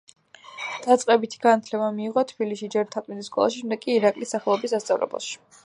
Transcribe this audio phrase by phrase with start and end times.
[0.85, 5.41] დაწყებით განათლება მიიღო თბილისში, ჯერ მთაწმინდის სკოლაში, შემდეგ კი ირაკლის სახელობის სასწავლებელში.